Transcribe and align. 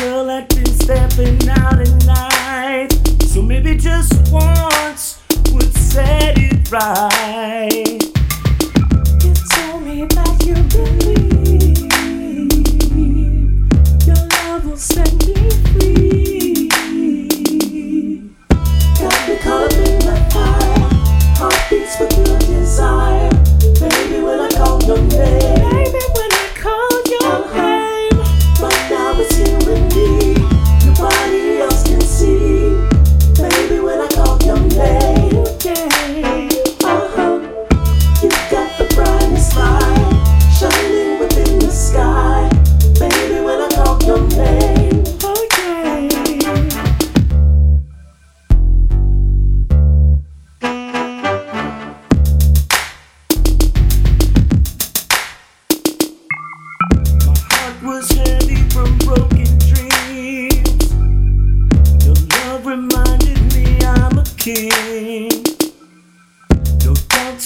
girl 0.00 0.28
had 0.28 0.48
been 0.48 0.66
stepping 0.66 1.48
out 1.48 1.80
at 1.80 2.06
night. 2.06 2.88
So 3.24 3.42
maybe 3.42 3.76
just 3.76 4.12
once 4.32 5.20
would 5.52 5.74
set 5.74 6.38
it 6.38 6.70
right. 6.70 7.57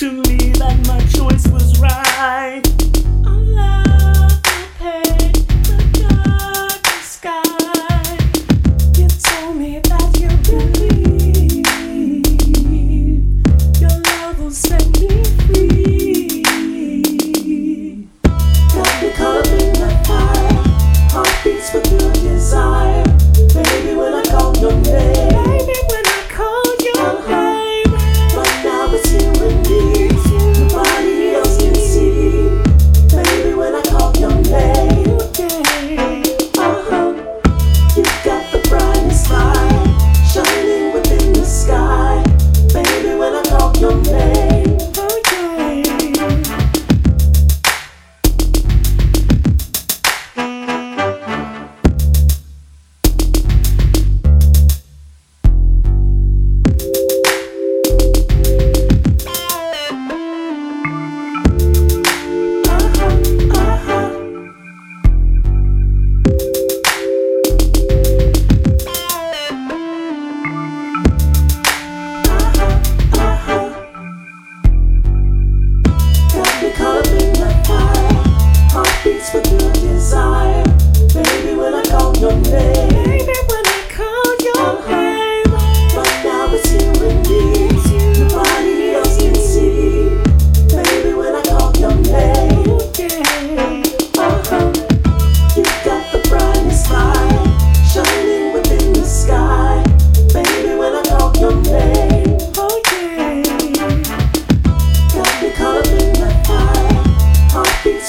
To 0.02 0.10
me 0.10 0.50
that 0.58 0.84
my 0.88 0.98
choice 1.06 1.46
was 1.46 1.78
right. 1.78 2.81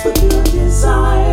for 0.02 0.10
your 0.10 0.44
desire. 0.46 1.33